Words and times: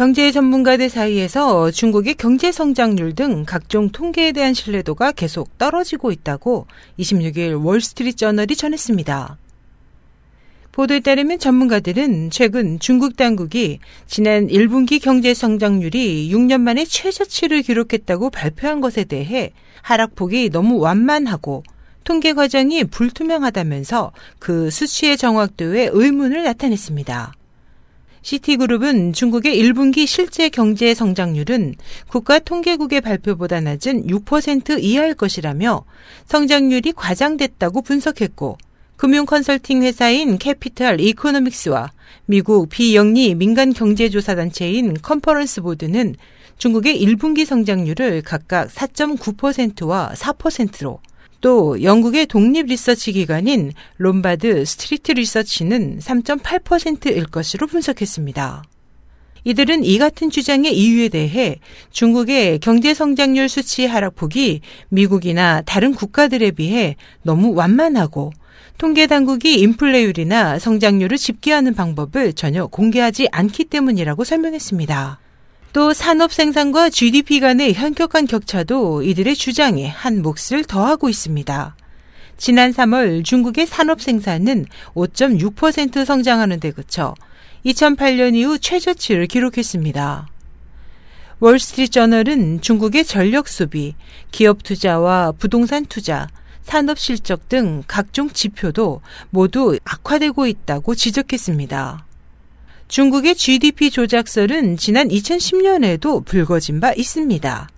경제 0.00 0.32
전문가들 0.32 0.88
사이에서 0.88 1.70
중국의 1.70 2.14
경제 2.14 2.50
성장률 2.50 3.14
등 3.14 3.44
각종 3.46 3.90
통계에 3.90 4.32
대한 4.32 4.54
신뢰도가 4.54 5.12
계속 5.12 5.58
떨어지고 5.58 6.10
있다고 6.10 6.66
26일 6.98 7.62
월스트리트 7.62 8.16
저널이 8.16 8.56
전했습니다. 8.56 9.36
보도에 10.72 11.00
따르면 11.00 11.38
전문가들은 11.38 12.30
최근 12.30 12.78
중국 12.78 13.18
당국이 13.18 13.78
지난 14.06 14.46
1분기 14.46 15.02
경제 15.02 15.34
성장률이 15.34 16.30
6년 16.32 16.62
만에 16.62 16.86
최저치를 16.86 17.60
기록했다고 17.60 18.30
발표한 18.30 18.80
것에 18.80 19.04
대해 19.04 19.52
하락폭이 19.82 20.48
너무 20.48 20.78
완만하고 20.78 21.62
통계 22.04 22.32
과정이 22.32 22.84
불투명하다면서 22.84 24.12
그 24.38 24.70
수치의 24.70 25.18
정확도에 25.18 25.90
의문을 25.92 26.44
나타냈습니다. 26.44 27.34
시티그룹은 28.22 29.12
중국의 29.12 29.60
1분기 29.62 30.06
실제 30.06 30.48
경제 30.48 30.94
성장률은 30.94 31.74
국가 32.08 32.38
통계국의 32.38 33.00
발표보다 33.00 33.60
낮은 33.60 34.06
6% 34.06 34.82
이하일 34.82 35.14
것이라며 35.14 35.84
성장률이 36.26 36.92
과장됐다고 36.92 37.82
분석했고 37.82 38.58
금융 38.96 39.24
컨설팅 39.24 39.82
회사인 39.82 40.36
캐피탈 40.36 41.00
이코노믹스와 41.00 41.90
미국 42.26 42.68
비영리 42.68 43.34
민간 43.34 43.72
경제조사 43.72 44.34
단체인 44.34 44.94
컨퍼런스 45.00 45.62
보드는 45.62 46.16
중국의 46.58 47.02
1분기 47.02 47.46
성장률을 47.46 48.20
각각 48.20 48.68
4.9%와 48.68 50.12
4%로 50.14 51.00
또 51.40 51.82
영국의 51.82 52.26
독립 52.26 52.66
리서치 52.66 53.12
기관인 53.12 53.72
롬바드 53.96 54.64
스트리트 54.64 55.12
리서치는 55.12 55.98
3.8%일 56.00 57.26
것으로 57.26 57.66
분석했습니다. 57.66 58.62
이들은 59.44 59.84
이 59.84 59.98
같은 59.98 60.28
주장의 60.28 60.76
이유에 60.76 61.08
대해 61.08 61.60
중국의 61.90 62.58
경제 62.58 62.92
성장률 62.92 63.48
수치 63.48 63.86
하락폭이 63.86 64.60
미국이나 64.90 65.62
다른 65.62 65.94
국가들에 65.94 66.50
비해 66.50 66.96
너무 67.22 67.54
완만하고 67.54 68.32
통계 68.76 69.06
당국이 69.06 69.60
인플레율이나 69.60 70.58
성장률을 70.58 71.16
집계하는 71.16 71.74
방법을 71.74 72.32
전혀 72.32 72.66
공개하지 72.66 73.28
않기 73.30 73.64
때문이라고 73.64 74.24
설명했습니다. 74.24 75.19
또 75.72 75.92
산업 75.92 76.32
생산과 76.32 76.90
GDP 76.90 77.38
간의 77.38 77.74
현격한 77.74 78.26
격차도 78.26 79.02
이들의 79.02 79.36
주장에 79.36 79.86
한 79.86 80.20
몫을 80.20 80.64
더하고 80.66 81.08
있습니다. 81.08 81.76
지난 82.36 82.72
3월 82.72 83.24
중국의 83.24 83.66
산업 83.66 84.00
생산은 84.00 84.66
5.6% 84.94 86.04
성장하는 86.04 86.58
데 86.58 86.72
그쳐 86.72 87.14
2008년 87.64 88.34
이후 88.34 88.58
최저치를 88.58 89.26
기록했습니다. 89.26 90.26
월스트리트 91.38 91.92
저널은 91.92 92.60
중국의 92.62 93.04
전력 93.04 93.46
수비, 93.46 93.94
기업 94.32 94.64
투자와 94.64 95.32
부동산 95.38 95.86
투자, 95.86 96.26
산업 96.62 96.98
실적 96.98 97.48
등 97.48 97.82
각종 97.86 98.28
지표도 98.28 99.02
모두 99.30 99.78
악화되고 99.84 100.46
있다고 100.46 100.94
지적했습니다. 100.96 102.09
중국의 102.90 103.36
GDP 103.36 103.88
조작설은 103.92 104.76
지난 104.76 105.06
2010년에도 105.06 106.24
불거진 106.24 106.80
바 106.80 106.92
있습니다. 106.92 107.68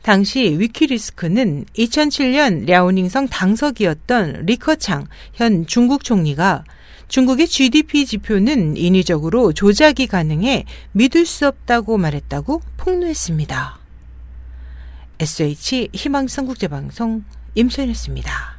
당시 0.00 0.56
위키리스크는 0.58 1.66
2007년 1.76 2.64
랴오닝성 2.64 3.28
당석이었던 3.28 4.46
리커창 4.46 5.08
현 5.34 5.66
중국 5.66 6.04
총리가 6.04 6.64
중국의 7.08 7.48
GDP 7.48 8.06
지표는 8.06 8.78
인위적으로 8.78 9.52
조작이 9.52 10.06
가능해 10.06 10.64
믿을 10.92 11.26
수 11.26 11.46
없다고 11.46 11.98
말했다고 11.98 12.62
폭로했습니다. 12.78 13.78
SH 15.18 15.90
희망성국제방송 15.92 17.24
임소연이었습니다. 17.56 18.55